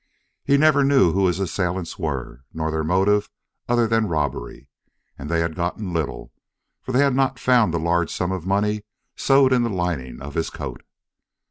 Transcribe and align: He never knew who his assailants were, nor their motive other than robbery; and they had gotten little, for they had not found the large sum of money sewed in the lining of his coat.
He 0.43 0.57
never 0.57 0.83
knew 0.83 1.11
who 1.11 1.27
his 1.27 1.39
assailants 1.39 1.99
were, 1.99 2.41
nor 2.55 2.71
their 2.71 2.83
motive 2.83 3.29
other 3.69 3.85
than 3.85 4.07
robbery; 4.07 4.67
and 5.15 5.29
they 5.29 5.41
had 5.41 5.55
gotten 5.55 5.93
little, 5.93 6.33
for 6.81 6.91
they 6.91 7.01
had 7.01 7.13
not 7.13 7.37
found 7.37 7.71
the 7.71 7.77
large 7.77 8.09
sum 8.09 8.31
of 8.31 8.43
money 8.43 8.81
sewed 9.15 9.53
in 9.53 9.61
the 9.61 9.69
lining 9.69 10.19
of 10.19 10.33
his 10.33 10.49
coat. 10.49 10.81